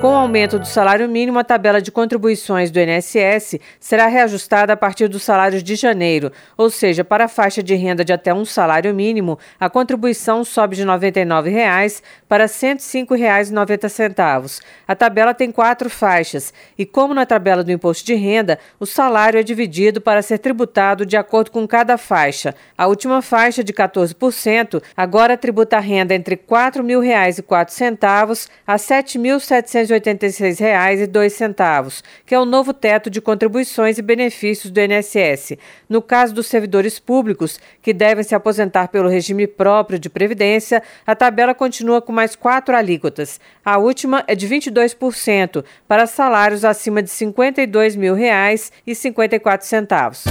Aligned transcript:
Com 0.00 0.12
o 0.12 0.14
aumento 0.14 0.60
do 0.60 0.66
salário 0.66 1.08
mínimo, 1.08 1.40
a 1.40 1.44
tabela 1.44 1.82
de 1.82 1.90
contribuições 1.90 2.70
do 2.70 2.78
INSS 2.78 3.58
será 3.80 4.06
reajustada 4.06 4.72
a 4.72 4.76
partir 4.76 5.08
dos 5.08 5.24
salários 5.24 5.60
de 5.60 5.74
janeiro, 5.74 6.30
ou 6.56 6.70
seja, 6.70 7.02
para 7.02 7.24
a 7.24 7.28
faixa 7.28 7.64
de 7.64 7.74
renda 7.74 8.04
de 8.04 8.12
até 8.12 8.32
um 8.32 8.44
salário 8.44 8.94
mínimo, 8.94 9.36
a 9.58 9.68
contribuição 9.68 10.44
sobe 10.44 10.76
de 10.76 10.82
R$ 10.82 10.88
99,00 10.88 12.00
para 12.28 12.44
R$ 12.44 12.48
105,90. 12.48 14.60
A 14.86 14.94
tabela 14.94 15.34
tem 15.34 15.50
quatro 15.50 15.90
faixas 15.90 16.54
e, 16.78 16.86
como 16.86 17.12
na 17.12 17.26
tabela 17.26 17.64
do 17.64 17.72
imposto 17.72 18.06
de 18.06 18.14
renda, 18.14 18.56
o 18.78 18.86
salário 18.86 19.40
é 19.40 19.42
dividido 19.42 20.00
para 20.00 20.22
ser 20.22 20.38
tributado 20.38 21.04
de 21.04 21.16
acordo 21.16 21.50
com 21.50 21.66
cada 21.66 21.98
faixa. 21.98 22.54
A 22.76 22.86
última 22.86 23.20
faixa, 23.20 23.64
de 23.64 23.72
14%, 23.72 24.80
agora 24.96 25.36
tributa 25.36 25.78
a 25.78 25.80
renda 25.80 26.14
entre 26.14 26.36
R$ 26.36 26.42
4.004 26.48 28.48
a 28.64 28.74
R$ 28.74 28.78
7.700 28.78 29.87
R$ 29.88 30.00
886,02, 30.00 32.02
que 32.24 32.34
é 32.34 32.38
o 32.38 32.44
novo 32.44 32.72
teto 32.72 33.10
de 33.10 33.20
contribuições 33.20 33.98
e 33.98 34.02
benefícios 34.02 34.70
do 34.70 34.80
INSS. 34.80 35.56
No 35.88 36.02
caso 36.02 36.34
dos 36.34 36.46
servidores 36.46 36.98
públicos, 36.98 37.60
que 37.82 37.92
devem 37.92 38.24
se 38.24 38.34
aposentar 38.34 38.88
pelo 38.88 39.08
regime 39.08 39.46
próprio 39.46 39.98
de 39.98 40.08
previdência, 40.08 40.82
a 41.06 41.14
tabela 41.14 41.54
continua 41.54 42.02
com 42.02 42.12
mais 42.12 42.36
quatro 42.36 42.76
alíquotas. 42.76 43.40
A 43.64 43.78
última 43.78 44.24
é 44.26 44.34
de 44.34 44.48
22% 44.48 45.64
para 45.86 46.06
salários 46.06 46.64
acima 46.64 47.02
de 47.02 47.10
52 47.10 47.96
mil 47.96 48.14
reais 48.14 48.72
e 48.86 48.94
54 48.94 49.66
centavos. 49.66 50.24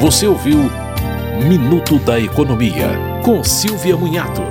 Você 0.00 0.26
ouviu 0.26 0.58
Minuto 1.46 1.98
da 2.00 2.18
Economia 2.18 2.88
com 3.24 3.44
Silvia 3.44 3.96
Munhato. 3.96 4.42